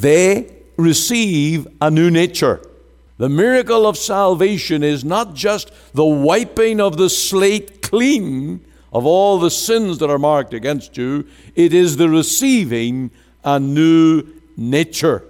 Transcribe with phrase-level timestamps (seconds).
[0.00, 2.60] they receive a new nature.
[3.18, 9.38] The miracle of salvation is not just the wiping of the slate clean of all
[9.38, 13.10] the sins that are marked against you, it is the receiving
[13.44, 14.24] a new
[14.56, 15.24] nature.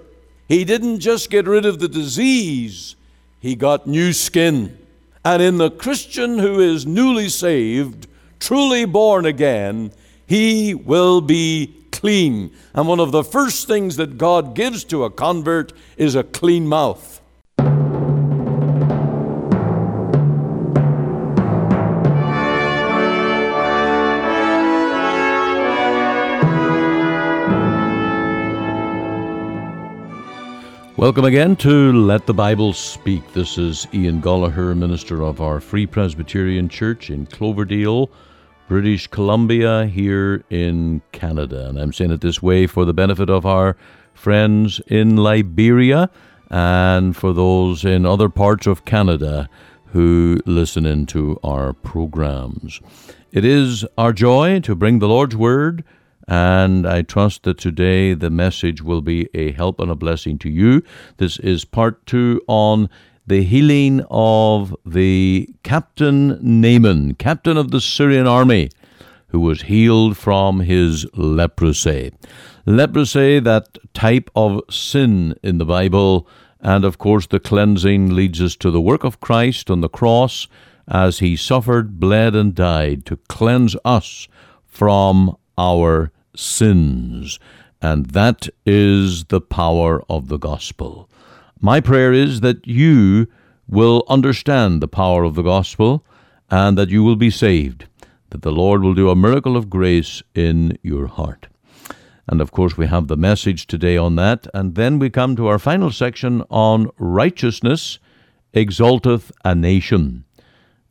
[0.49, 2.97] He didn't just get rid of the disease,
[3.41, 4.77] he got new skin.
[5.25, 8.07] And in the Christian who is newly saved,
[8.39, 9.93] truly born again,
[10.27, 12.51] he will be clean.
[12.73, 16.67] And one of the first things that God gives to a convert is a clean
[16.67, 17.21] mouth.
[30.97, 33.31] Welcome again to Let the Bible Speak.
[33.35, 38.11] This is Ian Goligher, minister of our Free Presbyterian Church in Cloverdale,
[38.71, 41.69] British Columbia, here in Canada.
[41.69, 43.77] And I'm saying it this way for the benefit of our
[44.15, 46.09] friends in Liberia
[46.51, 49.49] and for those in other parts of Canada
[49.87, 52.81] who listen into our programs.
[53.33, 55.83] It is our joy to bring the Lord's Word
[56.29, 60.49] and I trust that today the message will be a help and a blessing to
[60.49, 60.85] you.
[61.17, 62.89] This is part two on
[63.27, 68.71] the healing of the Captain Naaman, captain of the Syrian army,
[69.29, 72.13] who was healed from his leprosy.
[72.67, 76.27] Leprosy, that type of sin in the Bible,
[76.61, 80.47] and of course the cleansing leads us to the work of Christ on the cross
[80.89, 84.29] as he suffered, bled, and died to cleanse us
[84.67, 87.39] from our sins.
[87.83, 91.10] And that is the power of the gospel.
[91.61, 93.27] My prayer is that you
[93.69, 96.05] will understand the power of the gospel
[96.51, 97.87] and that you will be saved,
[98.31, 101.49] that the Lord will do a miracle of grace in your heart.
[102.27, 104.47] And of course, we have the message today on that.
[104.55, 107.99] And then we come to our final section on righteousness
[108.53, 110.25] exalteth a nation,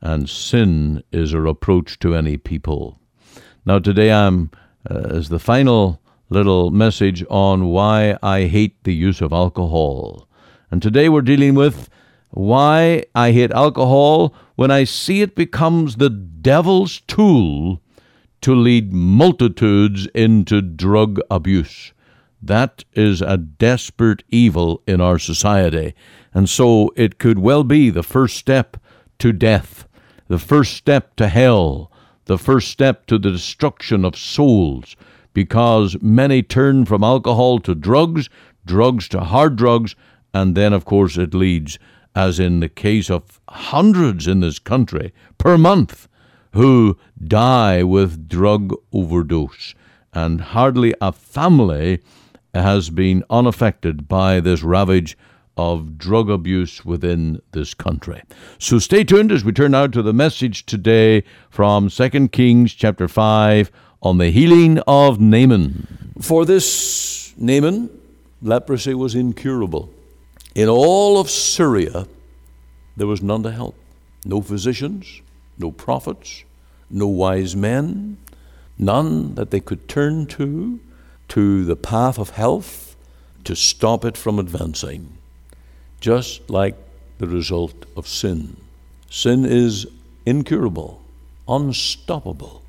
[0.02, 3.00] and sin is a reproach to any people.
[3.66, 4.52] Now, today I'm
[4.90, 10.29] uh, as the final little message on why I hate the use of alcohol.
[10.72, 11.90] And today we're dealing with
[12.30, 17.82] why I hate alcohol when I see it becomes the devil's tool
[18.42, 21.92] to lead multitudes into drug abuse.
[22.42, 25.94] That is a desperate evil in our society.
[26.34, 28.78] And so it could well be the first step
[29.20, 29.88] to death,
[30.28, 31.92] the first step to hell,
[32.26, 34.96] the first step to the destruction of souls
[35.34, 38.30] because many turn from alcohol to drugs,
[38.66, 39.96] drugs to hard drugs,
[40.34, 41.80] and then, of course, it leads,
[42.16, 46.08] as in the case of hundreds in this country per month,
[46.54, 49.76] who die with drug overdose.
[50.14, 52.00] And hardly a family
[52.54, 55.18] has been unaffected by this ravage
[55.56, 58.24] of drug abuse within this country.
[58.58, 63.08] So stay tuned as we turn now to the message today from 2 Kings chapter
[63.08, 63.70] 5
[64.02, 66.14] on the healing of Naaman.
[66.22, 67.90] For this Naaman,
[68.42, 69.94] leprosy was incurable.
[70.60, 72.06] In all of Syria,
[72.98, 73.76] there was none to help.
[74.26, 75.22] No physicians,
[75.58, 76.44] no prophets,
[76.90, 78.18] no wise men,
[78.78, 80.82] none that they could turn to,
[81.30, 82.98] to the path of health,
[83.46, 85.18] to stop it from advancing
[86.02, 86.76] just like
[87.20, 88.58] the result of sin.
[89.10, 89.88] Sin is
[90.26, 91.02] incurable,
[91.48, 92.64] unstoppable,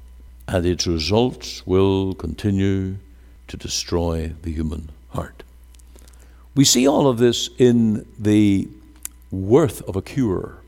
[0.46, 2.98] and its results will continue
[3.48, 5.42] to destroy the human heart.
[6.60, 8.69] We see all of this in the
[9.31, 10.59] worth of a cure.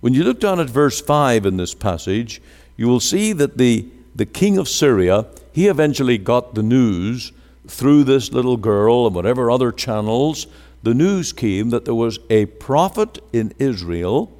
[0.00, 2.42] When you look down at verse 5 in this passage,
[2.76, 3.86] you will see that the,
[4.16, 7.30] the king of Syria, he eventually got the news
[7.68, 10.48] through this little girl and whatever other channels
[10.82, 14.32] the news came that there was a prophet in Israel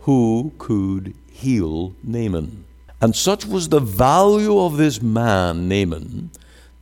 [0.00, 2.66] who could heal Naaman.
[3.00, 6.30] And such was the value of this man, Naaman,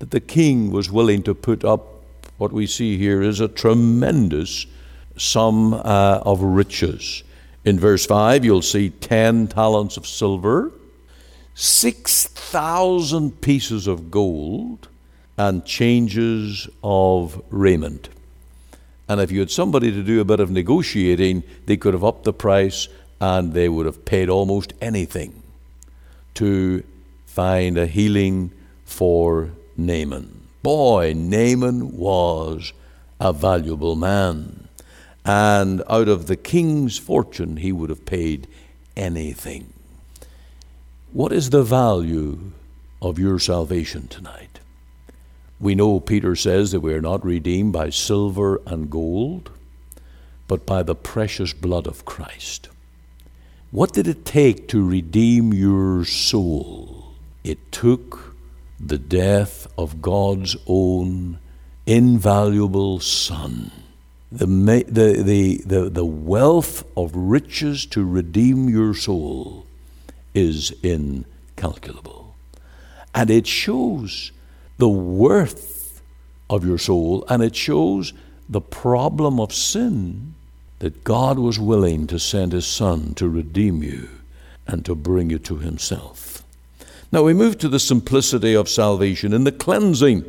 [0.01, 1.98] that the king was willing to put up
[2.39, 4.67] what we see here is a tremendous
[5.17, 7.25] sum uh, of riches.
[7.65, 10.73] In verse 5, you'll see 10 talents of silver,
[11.55, 14.89] 6,000 pieces of gold,
[15.37, 18.09] and changes of raiment.
[19.09, 22.25] And if you had somebody to do a bit of negotiating, they could have upped
[22.25, 22.89] the price
[23.21, 25.43] and they would have paid almost anything
[26.35, 26.85] to
[27.27, 28.53] find a healing
[28.85, 30.38] for Naaman.
[30.63, 32.73] Boy, Naaman was
[33.21, 34.69] a valuable man.
[35.25, 38.49] And out of the king's fortune, he would have paid
[38.97, 39.73] anything.
[41.13, 42.53] What is the value
[43.01, 44.61] of your salvation tonight?
[45.61, 49.51] We know Peter says that we are not redeemed by silver and gold,
[50.47, 52.69] but by the precious blood of Christ.
[53.71, 57.13] What did it take to redeem your soul?
[57.45, 58.28] It took
[58.81, 61.39] the death of God's own
[61.87, 63.71] invaluable Son.
[64.31, 69.67] The, the, the, the, the wealth of riches to redeem your soul
[70.35, 72.37] is incalculable.
[73.15, 74.33] And it shows
[74.77, 76.03] the worth
[76.51, 78.13] of your soul, and it shows
[78.49, 80.35] the problem of sin
[80.79, 84.09] that God was willing to send His Son to redeem you
[84.67, 86.28] and to bring you to Himself.
[87.11, 90.25] Now we move to the simplicity of salvation and the cleansing.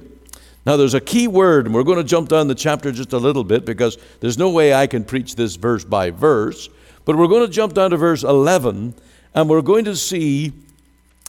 [0.66, 3.18] Now there's a key word, and we're going to jump down the chapter just a
[3.18, 6.70] little bit because there's no way I can preach this verse by verse.
[7.06, 8.94] But we're going to jump down to verse 11,
[9.34, 10.54] and we're going to see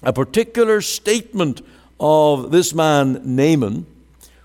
[0.02, 1.62] a particular statement
[1.98, 3.86] of this man, Naaman,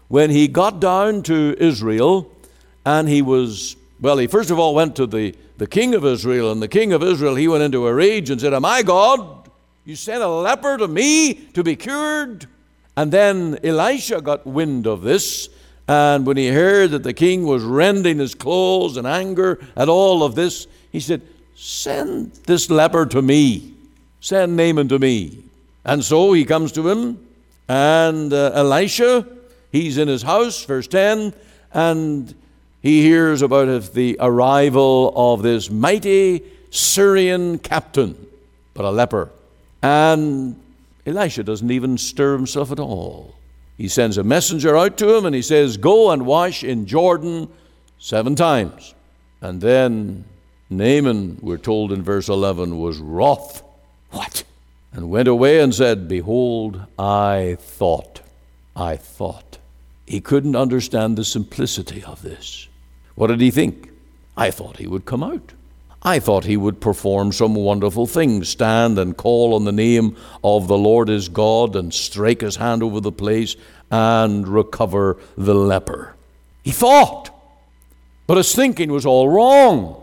[0.07, 2.31] when he got down to Israel
[2.85, 6.51] and he was, well, he first of all went to the, the king of Israel,
[6.51, 9.44] and the king of Israel, he went into a rage and said, Am I God?
[9.85, 12.47] You sent a leper to me to be cured?
[12.97, 15.47] And then Elisha got wind of this,
[15.87, 20.23] and when he heard that the king was rending his clothes in anger at all
[20.23, 21.21] of this, he said,
[21.53, 23.75] Send this leper to me.
[24.21, 25.43] Send Naaman to me.
[25.85, 27.19] And so he comes to him,
[27.67, 29.27] and uh, Elisha,
[29.71, 31.31] he's in his house, verse 10,
[31.73, 32.33] and
[32.81, 36.41] he hears about the arrival of this mighty
[36.71, 38.17] Syrian captain,
[38.73, 39.29] but a leper.
[39.85, 40.59] And
[41.05, 43.35] Elisha doesn't even stir himself at all.
[43.77, 47.47] He sends a messenger out to him and he says, Go and wash in Jordan
[47.99, 48.95] seven times.
[49.41, 50.25] And then
[50.71, 53.61] Naaman, we're told in verse 11, was wroth.
[54.09, 54.43] What?
[54.91, 58.21] And went away and said, Behold, I thought,
[58.75, 59.59] I thought.
[60.07, 62.67] He couldn't understand the simplicity of this.
[63.13, 63.91] What did he think?
[64.35, 65.53] I thought he would come out.
[66.05, 70.67] I thought he would perform some wonderful thing, stand and call on the name of
[70.67, 73.55] the Lord his God and strike his hand over the place
[73.89, 76.15] and recover the leper.
[76.63, 77.31] He thought,
[78.27, 79.99] but his thinking was all wrong.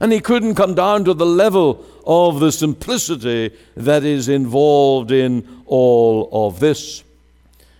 [0.00, 5.62] And he couldn't come down to the level of the simplicity that is involved in
[5.64, 7.04] all of this.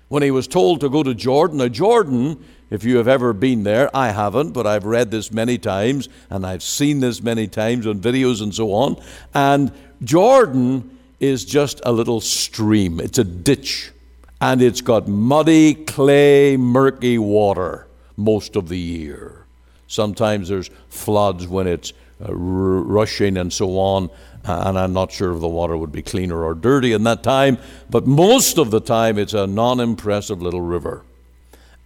[0.09, 3.63] When he was told to go to Jordan, now Jordan if you have ever been
[3.63, 7.87] there, I haven't, but I've read this many times and I've seen this many times
[7.87, 9.01] on videos and so on.
[9.35, 9.73] And
[10.03, 13.93] Jordan is just a little stream, it's a ditch.
[14.39, 17.87] And it's got muddy, clay, murky water
[18.19, 19.47] most of the year.
[19.87, 24.11] Sometimes there's floods when it's uh, r- rushing and so on,
[24.45, 27.57] and I'm not sure if the water would be cleaner or dirty in that time,
[27.89, 31.03] but most of the time it's a non impressive little river.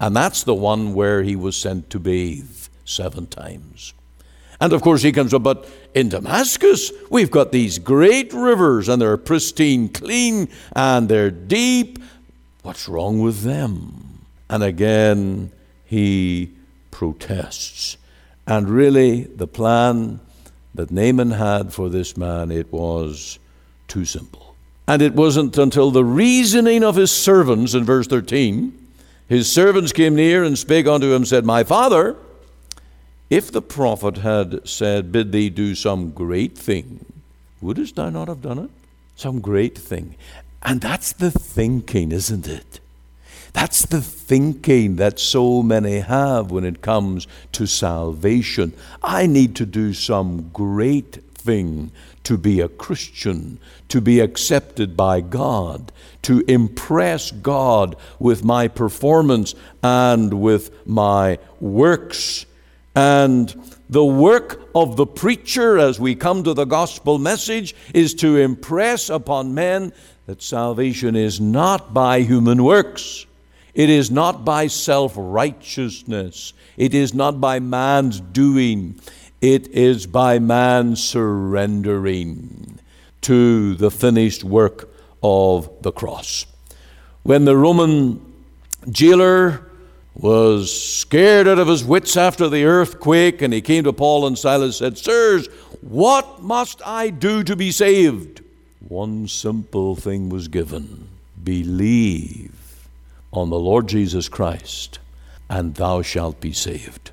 [0.00, 3.92] And that's the one where he was sent to bathe seven times.
[4.58, 9.00] And of course, he comes up, but in Damascus, we've got these great rivers, and
[9.00, 11.98] they're pristine, clean, and they're deep.
[12.62, 14.26] What's wrong with them?
[14.48, 15.52] And again,
[15.84, 16.52] he
[16.90, 17.96] protests.
[18.46, 20.20] And really, the plan
[20.74, 23.38] that Naaman had for this man, it was
[23.88, 24.56] too simple.
[24.88, 28.79] And it wasn't until the reasoning of his servants in verse 13
[29.30, 32.16] his servants came near and spake unto him, said, My father,
[33.30, 37.06] if the prophet had said, Bid thee do some great thing,
[37.60, 38.70] wouldst thou not have done it?
[39.14, 40.16] Some great thing.
[40.64, 42.80] And that's the thinking, isn't it?
[43.52, 48.72] That's the thinking that so many have when it comes to salvation.
[49.00, 51.92] I need to do some great thing
[52.24, 53.58] to be a Christian,
[53.88, 62.46] to be accepted by God, to impress God with my performance and with my works.
[62.94, 63.54] And
[63.88, 69.08] the work of the preacher, as we come to the gospel message, is to impress
[69.08, 69.92] upon men
[70.26, 73.26] that salvation is not by human works.
[73.74, 76.52] It is not by self righteousness.
[76.76, 79.00] It is not by man's doing.
[79.40, 82.78] It is by man surrendering
[83.22, 84.88] to the finished work
[85.22, 86.46] of the cross.
[87.22, 88.20] When the Roman
[88.90, 89.66] jailer
[90.14, 94.38] was scared out of his wits after the earthquake, and he came to Paul and
[94.38, 95.46] Silas and said, Sirs,
[95.80, 98.42] what must I do to be saved?
[98.86, 101.08] One simple thing was given
[101.42, 102.88] believe
[103.32, 104.98] on the Lord Jesus Christ,
[105.48, 107.12] and thou shalt be saved.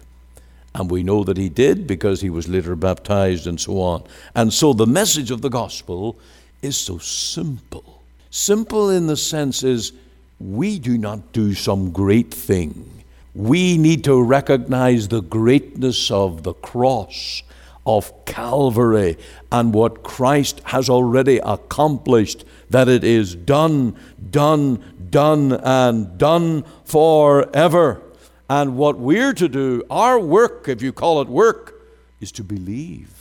[0.78, 4.04] And we know that he did because he was later baptized and so on.
[4.36, 6.20] And so the message of the gospel
[6.62, 8.04] is so simple.
[8.30, 9.92] Simple in the sense is
[10.40, 13.04] we do not do some great thing.
[13.34, 17.42] We need to recognize the greatness of the cross
[17.88, 19.18] of Calvary
[19.52, 23.96] and what Christ has already accomplished, that it is done,
[24.30, 28.04] done, done, and done forever.
[28.50, 31.82] And what we're to do, our work, if you call it work,
[32.22, 33.12] is to believe.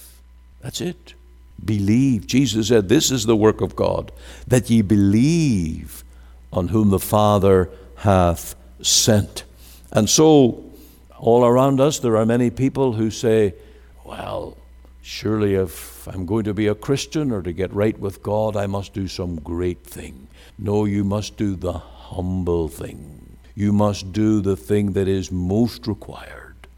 [0.60, 1.14] That's it.
[1.64, 2.26] Believe.
[2.26, 4.12] Jesus said, This is the work of God,
[4.46, 6.04] that ye believe
[6.52, 9.44] on whom the Father hath sent.
[9.90, 10.64] And so,
[11.18, 13.54] all around us, there are many people who say,
[14.04, 14.56] well,
[15.02, 18.66] surely if I'm going to be a Christian or to get right with God, I
[18.66, 20.28] must do some great thing.
[20.58, 23.25] No, you must do the humble thing.
[23.56, 26.68] You must do the thing that is most required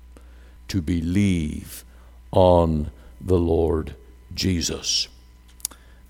[0.69, 1.85] to believe
[2.31, 3.97] on the Lord
[4.33, 5.09] Jesus.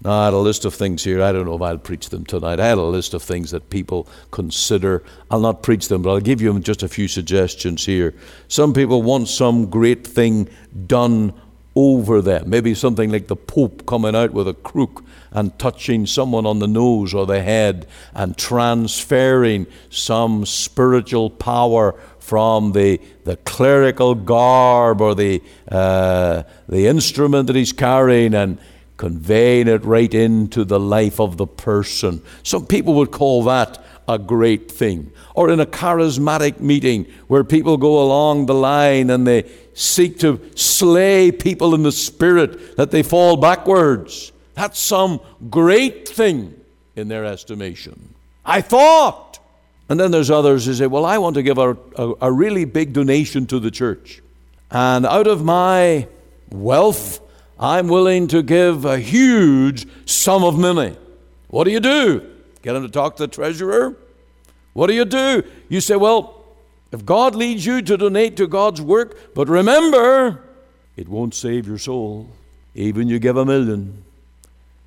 [0.05, 1.23] Now, I had a list of things here.
[1.23, 2.61] I don't know if I'll preach them tonight.
[2.61, 5.03] I had a list of things that people consider.
[5.31, 8.15] I'll not preach them, but I'll give you just a few suggestions here.
[8.47, 10.49] Some people want some great thing
[10.87, 11.33] done
[11.79, 12.51] over them.
[12.51, 16.67] Maybe something like the Pope coming out with a crook and touching someone on the
[16.67, 25.15] nose or the head and transferring some spiritual power from the, the clerical garb or
[25.15, 28.59] the, uh, the instrument that he's carrying and
[28.97, 32.21] conveying it right into the life of the person.
[32.43, 35.13] Some people would call that a great thing.
[35.35, 39.45] Or in a charismatic meeting where people go along the line and they
[39.79, 44.33] seek to slay people in the spirit that they fall backwards.
[44.55, 46.55] That's some great thing
[46.97, 48.15] in their estimation.
[48.45, 49.39] I thought.
[49.89, 52.65] And then there's others who say, Well, I want to give a, a, a really
[52.65, 54.21] big donation to the church.
[54.71, 56.09] And out of my
[56.51, 57.21] wealth,
[57.59, 60.97] I'm willing to give a huge sum of money.
[61.49, 62.29] What do you do?
[62.63, 63.97] Get him to talk to the treasurer?
[64.73, 65.43] What do you do?
[65.69, 66.38] You say, well,
[66.91, 70.43] if God leads you to donate to God's work, but remember,
[70.97, 72.29] it won't save your soul.
[72.75, 74.05] Even you give a million,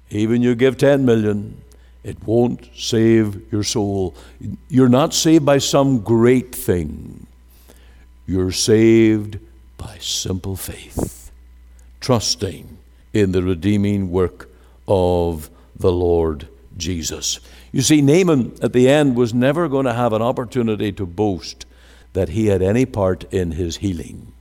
[0.09, 1.61] even you give 10 million,
[2.03, 4.15] it won't save your soul.
[4.67, 7.27] You're not saved by some great thing.
[8.25, 9.39] You're saved
[9.77, 11.31] by simple faith
[11.99, 12.77] trusting
[13.13, 14.49] in the redeeming work
[14.87, 17.39] of the Lord Jesus.
[17.71, 21.65] You see, Naaman at the end was never going to have an opportunity to boast
[22.13, 24.33] that he had any part in his healing.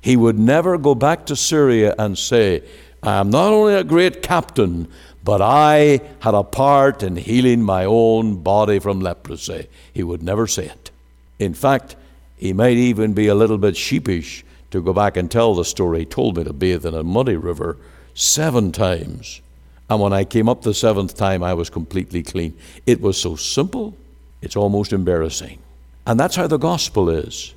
[0.00, 2.62] He would never go back to Syria and say,
[3.02, 4.88] I am not only a great captain,
[5.22, 9.68] but I had a part in healing my own body from leprosy.
[9.92, 10.90] He would never say it.
[11.38, 11.96] In fact,
[12.36, 16.00] he might even be a little bit sheepish to go back and tell the story.
[16.00, 17.78] He told me to bathe in a muddy river
[18.12, 19.40] seven times.
[19.88, 22.56] And when I came up the seventh time, I was completely clean.
[22.86, 23.96] It was so simple,
[24.42, 25.58] it's almost embarrassing.
[26.06, 27.54] And that's how the gospel is.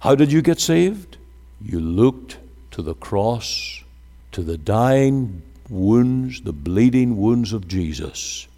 [0.00, 1.16] How did you get saved?
[1.62, 2.38] You looked
[2.72, 3.82] to the cross,
[4.32, 8.48] to the dying wounds, the bleeding wounds of Jesus.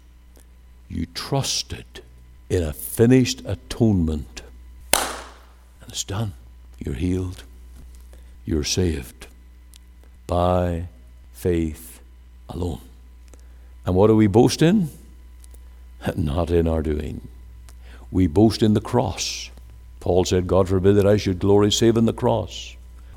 [0.89, 1.85] You trusted
[2.49, 4.41] in a finished atonement.
[4.93, 6.33] And it's done.
[6.79, 7.43] You're healed
[8.45, 9.27] you're saved
[10.27, 10.87] by
[11.33, 12.01] faith
[12.49, 12.81] alone.
[13.85, 14.89] And what do we boast in?
[16.15, 17.27] Not in our doing.
[18.13, 19.49] We boast in the cross.
[19.99, 22.75] Paul said, God forbid that I should glory save in the cross.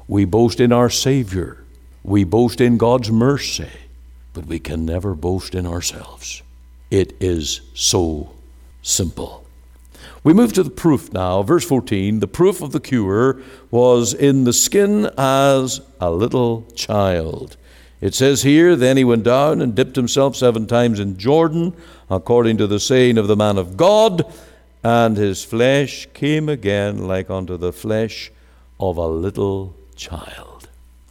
[0.09, 1.63] We boast in our Savior.
[2.03, 3.69] We boast in God's mercy.
[4.33, 6.43] But we can never boast in ourselves.
[6.91, 8.31] It is so
[8.81, 9.45] simple.
[10.25, 11.43] We move to the proof now.
[11.43, 13.39] Verse 14 the proof of the cure
[13.71, 17.59] was in the skin as a little child.
[18.01, 21.75] It says here, Then he went down and dipped himself seven times in Jordan,
[22.09, 24.25] according to the saying of the man of God,
[24.87, 28.31] and his flesh came again like unto the flesh
[28.79, 30.69] of a little child.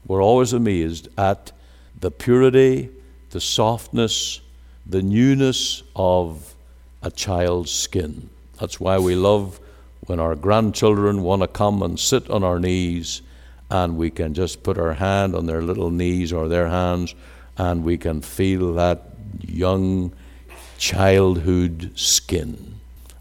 [0.07, 1.51] We're always amazed at
[1.99, 2.89] the purity,
[3.31, 4.39] the softness,
[4.85, 6.55] the newness of
[7.01, 8.29] a child's skin.
[8.61, 9.59] That's why we love
[10.05, 13.23] when our grandchildren want to come and sit on our knees
[13.69, 17.13] and we can just put our hand on their little knees or their hands
[17.57, 19.03] and we can feel that
[19.41, 20.13] young
[20.77, 22.74] childhood skin.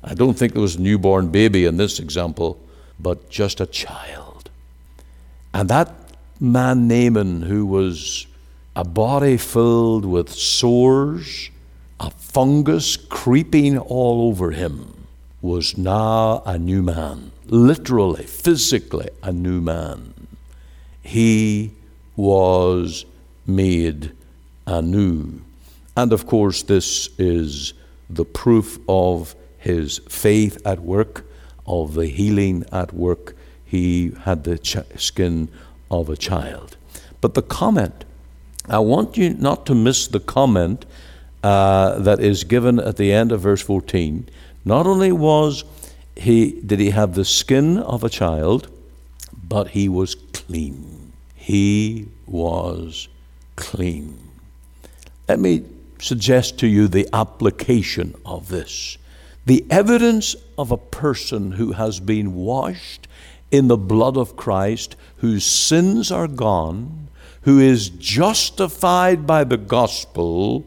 [0.06, 2.61] I don't think there was a newborn baby in this example,
[3.00, 4.50] but just a child.
[5.54, 5.94] And that
[6.38, 8.26] man Naaman, who was
[8.76, 11.50] a body filled with sores,
[11.99, 15.06] a fungus creeping all over him,
[15.40, 20.12] was now a new man, literally, physically a new man.
[21.02, 21.73] He
[22.16, 23.06] was
[23.46, 24.12] made
[24.66, 25.40] anew.
[25.96, 27.75] And of course, this is
[28.11, 29.34] the proof of
[29.64, 31.25] his faith at work,
[31.66, 33.35] of the healing at work.
[33.64, 35.49] He had the ch- skin
[35.90, 36.76] of a child.
[37.23, 38.04] But the comment,
[38.68, 40.85] I want you not to miss the comment
[41.42, 44.28] uh, that is given at the end of verse 14.
[44.66, 45.64] Not only was
[46.14, 48.68] he did he have the skin of a child,
[49.49, 51.12] but he was clean.
[51.35, 53.09] He was
[53.56, 54.18] clean.
[55.26, 55.64] Let me
[56.00, 58.99] suggest to you the application of this.
[59.46, 63.06] The evidence of a person who has been washed
[63.50, 67.08] in the blood of Christ, whose sins are gone,
[67.42, 70.66] who is justified by the gospel,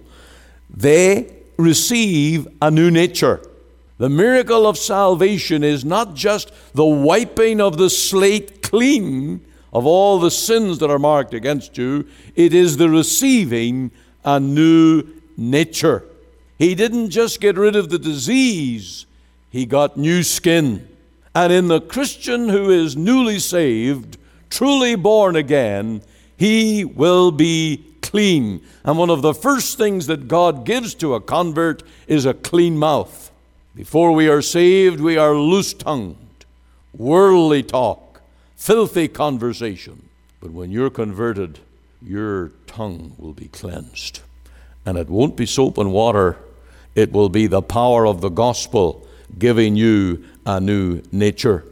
[0.69, 3.41] they receive a new nature.
[3.97, 9.43] The miracle of salvation is not just the wiping of the slate clean
[9.73, 13.91] of all the sins that are marked against you, it is the receiving
[14.23, 15.03] a new
[15.35, 16.06] nature.
[16.57, 19.05] He didn't just get rid of the disease,
[19.49, 20.87] he got new skin.
[21.35, 24.17] And in the Christian who is newly saved,
[24.49, 26.01] truly born again,
[26.35, 28.61] he will be clean.
[28.83, 32.77] And one of the first things that God gives to a convert is a clean
[32.77, 33.31] mouth.
[33.75, 36.45] Before we are saved, we are loose tongued,
[36.93, 38.21] worldly talk,
[38.55, 40.09] filthy conversation.
[40.39, 41.59] But when you're converted,
[42.01, 44.21] your tongue will be cleansed.
[44.85, 46.37] And it won't be soap and water,
[46.97, 51.63] it will be the power of the gospel giving you a new nature.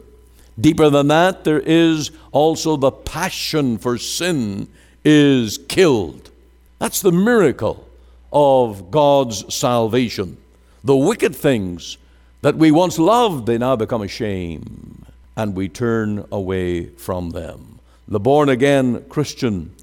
[0.58, 4.67] Deeper than that, there is also the passion for sin
[5.03, 6.29] is killed.
[6.77, 7.88] That's the miracle
[8.32, 10.38] of God's salvation.
[10.84, 11.98] The wicked things
[12.41, 15.05] that we once loved, they now become a shame,
[15.36, 17.79] and we turn away from them.
[18.08, 19.74] The born again Christian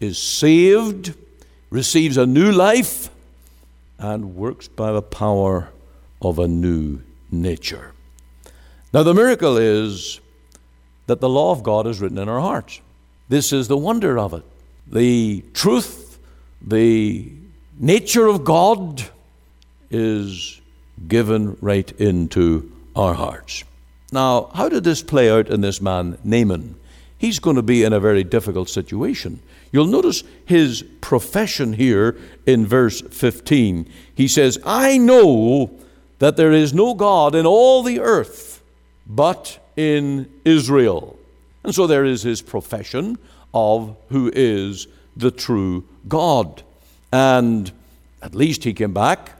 [0.00, 1.14] is saved,
[1.70, 3.08] receives a new life,
[4.02, 5.70] and works by the power
[6.20, 7.92] of a new nature.
[8.92, 10.20] Now, the miracle is
[11.06, 12.80] that the law of God is written in our hearts.
[13.28, 14.42] This is the wonder of it.
[14.88, 16.18] The truth,
[16.60, 17.30] the
[17.78, 19.04] nature of God
[19.90, 20.60] is
[21.06, 23.64] given right into our hearts.
[24.10, 26.74] Now, how did this play out in this man, Naaman?
[27.16, 29.40] He's going to be in a very difficult situation.
[29.72, 33.90] You'll notice his profession here in verse 15.
[34.14, 35.70] He says, I know
[36.18, 38.62] that there is no God in all the earth
[39.06, 41.18] but in Israel.
[41.64, 43.18] And so there is his profession
[43.54, 46.62] of who is the true God.
[47.12, 47.70] And
[48.20, 49.32] at least he came back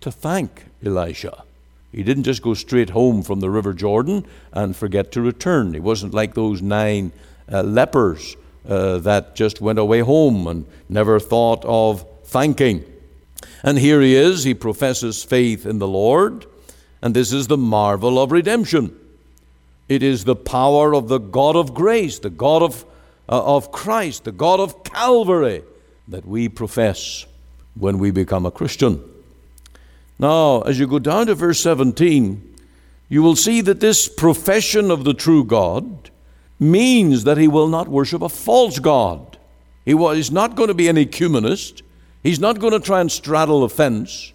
[0.00, 1.44] to thank Elisha.
[1.92, 5.74] He didn't just go straight home from the River Jordan and forget to return.
[5.74, 7.12] He wasn't like those nine
[7.50, 8.36] uh, lepers
[8.68, 12.84] uh, that just went away home and never thought of thanking.
[13.62, 16.46] And here he is, he professes faith in the Lord,
[17.02, 18.98] and this is the marvel of redemption.
[19.88, 22.84] It is the power of the God of grace, the God of,
[23.28, 25.62] uh, of Christ, the God of Calvary
[26.08, 27.26] that we profess
[27.74, 29.02] when we become a Christian.
[30.18, 32.56] Now, as you go down to verse 17,
[33.08, 36.10] you will see that this profession of the true God
[36.64, 39.38] means that he will not worship a false God.
[39.84, 41.82] He is not going to be an ecumenist.
[42.22, 44.32] He's not going to try and straddle the fence.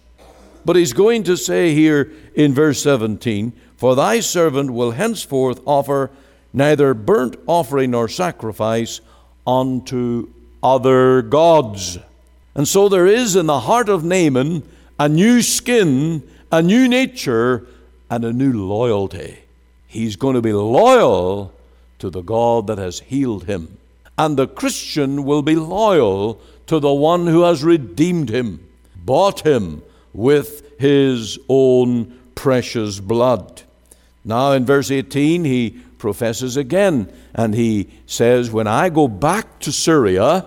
[0.64, 6.10] But he's going to say here in verse 17, For thy servant will henceforth offer
[6.52, 9.00] neither burnt offering nor sacrifice
[9.46, 10.28] unto
[10.62, 11.98] other gods.
[12.54, 14.62] And so there is in the heart of Naaman
[14.98, 17.66] a new skin, a new nature,
[18.10, 19.38] and a new loyalty.
[19.86, 21.54] He's going to be loyal
[22.00, 23.78] to the God that has healed him.
[24.18, 29.82] And the Christian will be loyal to the one who has redeemed him, bought him
[30.12, 33.62] with his own precious blood.
[34.24, 39.72] Now, in verse 18, he professes again, and he says, When I go back to
[39.72, 40.46] Syria,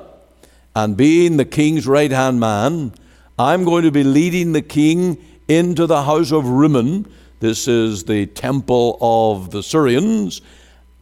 [0.75, 2.93] and being the king's right hand man,
[3.37, 7.07] I'm going to be leading the king into the house of Rimmon.
[7.39, 10.41] This is the temple of the Syrians.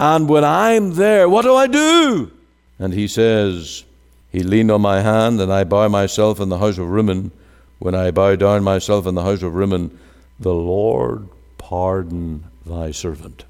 [0.01, 2.31] And when I'm there, what do I do?
[2.79, 3.83] And he says,
[4.31, 7.29] He leaned on my hand, and I bow myself in the house of Rimmon.
[7.77, 9.95] When I bow down myself in the house of Rimmon,
[10.39, 13.45] the Lord pardon thy servant.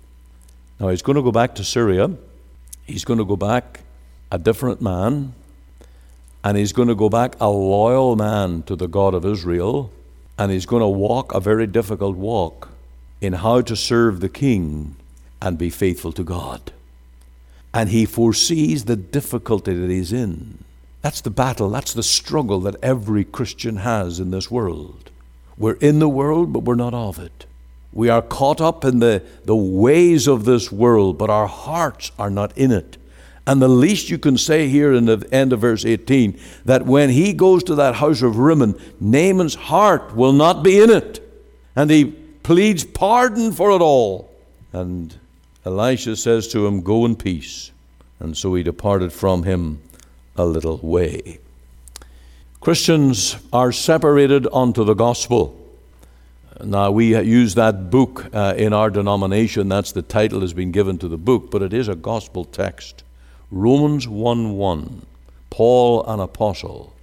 [0.77, 2.11] Now he's going to go back to Syria.
[2.85, 3.79] He's going to go back
[4.29, 5.33] a different man.
[6.43, 9.89] And he's going to go back a loyal man to the God of Israel.
[10.37, 12.67] And he's going to walk a very difficult walk
[13.21, 14.97] in how to serve the king
[15.41, 16.71] and be faithful to God.
[17.73, 20.63] And he foresees the difficulty that he's in.
[21.01, 25.10] That's the battle, that's the struggle that every Christian has in this world.
[25.58, 27.45] We're in the world, but we're not of it.
[27.93, 32.30] We are caught up in the, the ways of this world, but our hearts are
[32.30, 32.97] not in it.
[33.47, 37.10] And the least you can say here in the end of verse 18 that when
[37.10, 41.19] he goes to that house of Rimmon, Naaman's heart will not be in it.
[41.75, 42.06] And he
[42.43, 44.32] pleads pardon for it all.
[44.71, 45.19] And
[45.65, 47.71] Elisha says to him, Go in peace.
[48.19, 49.82] And so he departed from him
[50.36, 51.39] a little way.
[52.60, 55.58] Christians are separated unto the gospel.
[56.63, 59.67] Now, we use that book uh, in our denomination.
[59.67, 63.04] That's the title has been given to the book, but it is a gospel text.
[63.50, 65.06] Romans 1 1.
[65.50, 66.93] Paul, an apostle,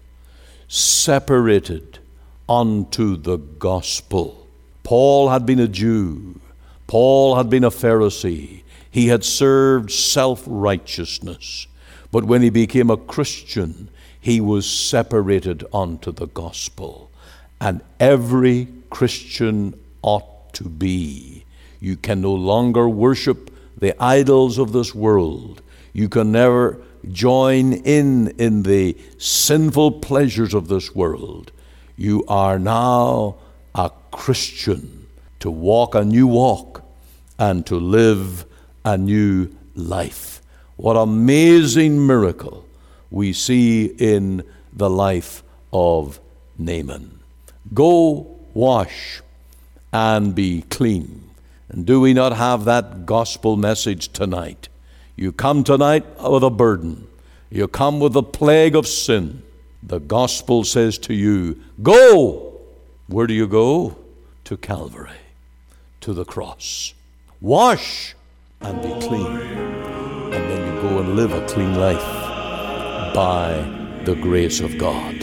[0.68, 1.98] separated
[2.48, 4.46] unto the gospel.
[4.84, 6.40] Paul had been a Jew,
[6.88, 8.62] Paul had been a Pharisee.
[8.90, 11.68] He had served self righteousness.
[12.10, 17.10] But when he became a Christian, he was separated unto the gospel.
[17.60, 21.44] And every Christian ought to be.
[21.78, 25.60] You can no longer worship the idols of this world.
[25.92, 26.80] You can never
[27.12, 31.52] join in in the sinful pleasures of this world.
[31.96, 33.36] You are now
[33.74, 34.97] a Christian
[35.40, 36.84] to walk a new walk
[37.38, 38.44] and to live
[38.84, 40.42] a new life.
[40.76, 42.64] What amazing miracle
[43.10, 46.20] we see in the life of
[46.58, 47.20] Naaman.
[47.72, 49.22] Go wash
[49.92, 51.30] and be clean.
[51.68, 54.68] And do we not have that gospel message tonight?
[55.16, 57.06] You come tonight with a burden.
[57.50, 59.42] You come with the plague of sin.
[59.82, 62.60] The gospel says to you, Go!
[63.06, 63.96] Where do you go?
[64.44, 65.10] To Calvary,
[66.00, 66.94] to the cross.
[67.40, 68.14] Wash
[68.60, 69.26] and be clean.
[69.26, 72.04] And then you go and live a clean life
[73.14, 73.52] by
[74.04, 75.14] the grace of God.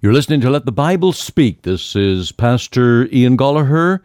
[0.00, 1.62] You're listening to Let the Bible Speak.
[1.62, 4.00] This is Pastor Ian Goligher.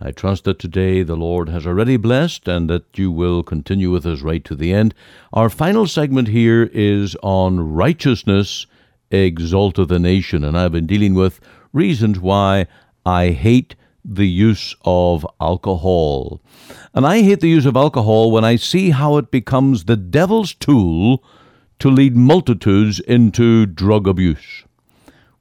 [0.00, 4.04] I trust that today the Lord has already blessed and that you will continue with
[4.04, 4.92] us right to the end.
[5.32, 8.66] Our final segment here is on righteousness
[9.10, 11.40] exalteth the nation, and I've been dealing with
[11.72, 12.66] reasons why
[13.06, 16.40] I hate the use of alcohol.
[16.92, 20.54] And I hate the use of alcohol when I see how it becomes the devil's
[20.54, 21.22] tool
[21.78, 24.64] to lead multitudes into drug abuse.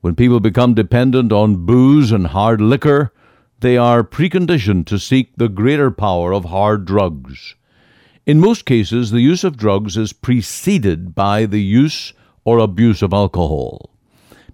[0.02, 3.13] When people become dependent on booze and hard liquor,
[3.64, 7.56] they are preconditioned to seek the greater power of hard drugs.
[8.26, 12.12] In most cases, the use of drugs is preceded by the use
[12.44, 13.90] or abuse of alcohol.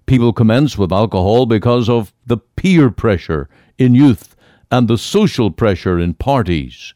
[0.06, 4.36] People commence with alcohol because of the peer pressure in youth
[4.70, 6.94] and the social pressure in parties.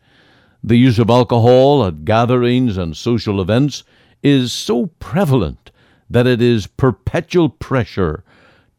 [0.63, 3.83] The use of alcohol at gatherings and social events
[4.23, 5.73] is so prevalent
[6.09, 8.23] that it is perpetual pressure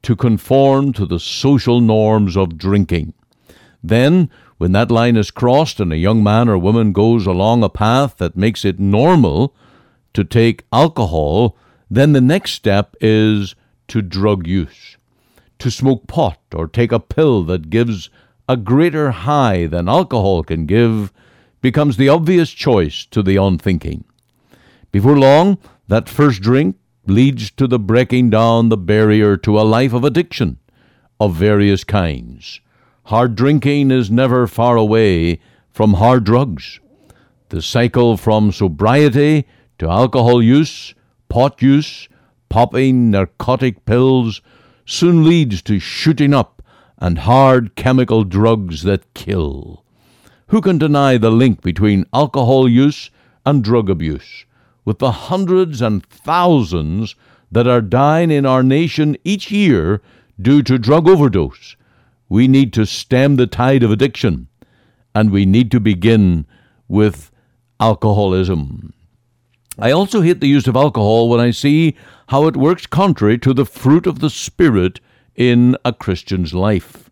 [0.04, 3.14] to conform to the social norms of drinking.
[3.88, 7.70] Then, when that line is crossed and a young man or woman goes along a
[7.70, 9.54] path that makes it normal
[10.14, 11.56] to take alcohol,
[11.90, 13.54] then the next step is
[13.90, 14.98] to drug use.
[15.60, 18.10] To smoke pot or take a pill that gives
[18.50, 21.14] a greater high than alcohol can give
[21.62, 24.04] becomes the obvious choice to the unthinking.
[24.92, 29.94] Before long, that first drink leads to the breaking down the barrier to a life
[29.94, 30.58] of addiction
[31.20, 32.62] of various kinds.
[33.06, 35.40] Hard drinking is never far away
[35.72, 36.80] from hard drugs.
[37.50, 39.46] The cycle from sobriety
[39.80, 40.94] to alcohol use,
[41.30, 42.08] pot use,
[42.50, 44.42] popping narcotic pills
[44.86, 46.62] soon leads to shooting up
[46.98, 49.84] and hard chemical drugs that kill.
[50.48, 53.10] Who can deny the link between alcohol use
[53.46, 54.46] and drug abuse?
[54.86, 57.16] with the hundreds and thousands
[57.52, 60.02] that are dying in our nation each year
[60.40, 61.76] due to drug overdose.
[62.36, 64.50] We need to stem the tide of addiction,
[65.16, 66.46] and we need to begin
[66.90, 67.32] with
[67.80, 68.92] alcoholism.
[69.80, 71.96] I also hate the use of alcohol when I see
[72.28, 75.00] how it works contrary to the fruit of the Spirit
[75.34, 77.10] in a Christian's life.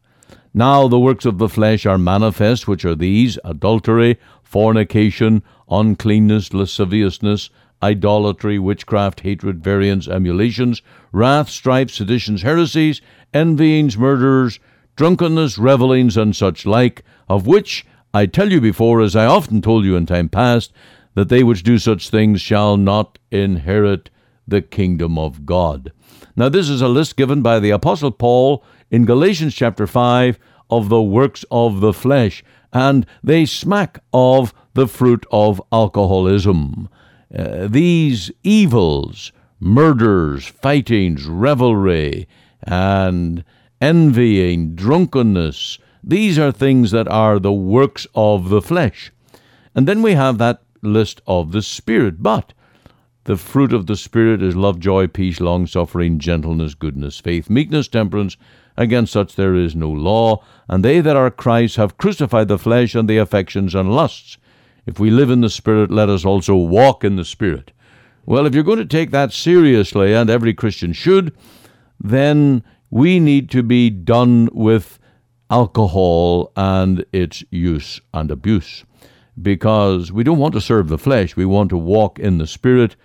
[0.54, 7.50] Now the works of the flesh are manifest, which are these adultery, fornication, uncleanness, lasciviousness,
[7.82, 10.82] idolatry, witchcraft, hatred, variance, emulations,
[11.14, 13.00] wrath, strife, seditions, heresies,
[13.34, 14.60] envyings, murders,
[14.96, 19.86] drunkenness, revellings, and such like, of which I tell you before, as I often told
[19.86, 20.72] you in time past,
[21.16, 24.10] that they which do such things shall not inherit
[24.48, 25.92] the kingdom of God.
[26.36, 30.38] Now, this is a list given by the Apostle Paul in Galatians chapter 5
[30.70, 36.90] of the works of the flesh, and they smack of the fruit of alcoholism.
[37.38, 42.28] uh, these evils, murders, fightings, revelry,
[42.64, 43.44] and
[43.84, 49.12] envying, drunkenness, these are things that are the works of the flesh.
[49.76, 52.24] And then we have that list of the Spirit.
[52.24, 52.54] But
[53.26, 57.90] the fruit of the Spirit is love, joy, peace, long suffering, gentleness, goodness, faith, meekness,
[57.90, 58.38] temperance.
[58.78, 60.42] Against such there is no law.
[60.70, 64.38] And they that are Christ have crucified the flesh and the affections and lusts.
[64.86, 67.74] If we live in the Spirit, let us also walk in the Spirit.
[68.26, 71.36] Well, if you're going to take that seriously, and every Christian should,
[72.00, 72.64] then
[72.94, 75.00] we need to be done with
[75.50, 78.86] alcohol and its use and abuse
[79.42, 82.96] because we don't want to serve the flesh, we want to walk in the Spirit.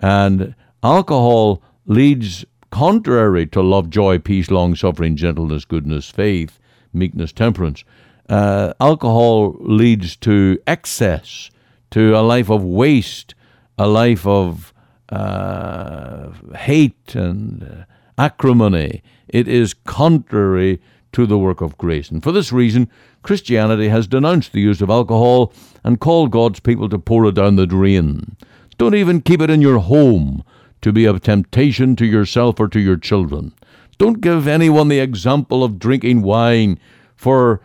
[0.00, 6.58] And alcohol leads contrary to love, joy, peace, long suffering, gentleness, goodness, faith,
[6.92, 7.84] meekness, temperance.
[8.28, 11.52] Uh, alcohol leads to excess,
[11.92, 13.36] to a life of waste,
[13.78, 14.74] a life of
[15.08, 19.04] uh, hate and uh, acrimony.
[19.28, 20.80] It is contrary
[21.12, 22.10] to the work of grace.
[22.10, 22.90] And for this reason,
[23.22, 27.56] Christianity has denounced the use of alcohol and called God's people to pour it down
[27.56, 28.36] the drain.
[28.78, 30.44] Don't even keep it in your home
[30.82, 33.52] to be a temptation to yourself or to your children.
[33.98, 36.78] Don't give anyone the example of drinking wine,
[37.16, 37.62] for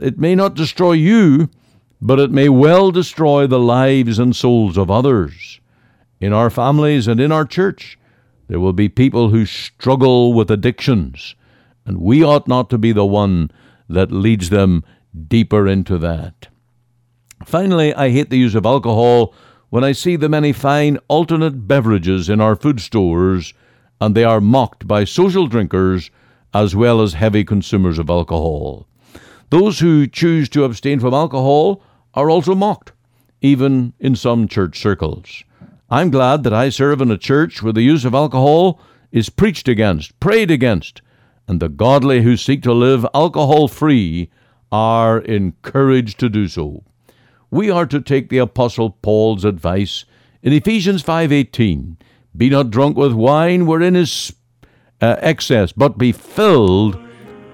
[0.00, 1.50] it may not destroy you,
[2.00, 5.60] but it may well destroy the lives and souls of others.
[6.20, 7.98] In our families and in our church,
[8.48, 11.34] there will be people who struggle with addictions,
[11.84, 13.50] and we ought not to be the one
[13.88, 14.84] that leads them
[15.28, 16.48] deeper into that.
[17.44, 19.34] Finally, I hate the use of alcohol
[19.70, 23.52] when I see the many fine alternate beverages in our food stores
[24.00, 26.10] and they are mocked by social drinkers
[26.52, 28.86] as well as heavy consumers of alcohol.
[29.50, 31.82] Those who choose to abstain from alcohol
[32.14, 32.92] are also mocked,
[33.40, 35.44] even in some church circles.
[35.88, 38.80] I'm glad that I serve in a church where the use of alcohol
[39.12, 41.00] is preached against, prayed against,
[41.46, 44.30] and the godly who seek to live alcohol free
[44.72, 46.82] are encouraged to do so.
[47.52, 50.04] We are to take the apostle Paul's advice
[50.42, 51.96] in Ephesians 5:18,
[52.36, 54.34] be not drunk with wine wherein is
[55.00, 56.98] uh, excess, but be filled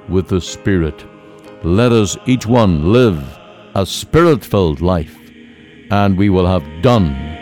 [0.08, 1.04] with the Spirit.
[1.62, 3.22] Let us each one live
[3.74, 5.18] a spirit-filled life,
[5.90, 7.41] and we will have done